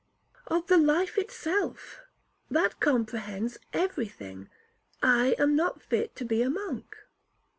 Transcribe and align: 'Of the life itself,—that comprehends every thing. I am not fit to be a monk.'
'Of 0.47 0.65
the 0.65 0.79
life 0.79 1.15
itself,—that 1.19 2.79
comprehends 2.79 3.59
every 3.71 4.07
thing. 4.07 4.49
I 5.03 5.35
am 5.37 5.55
not 5.55 5.83
fit 5.83 6.15
to 6.15 6.25
be 6.25 6.41
a 6.41 6.49
monk.' 6.49 6.95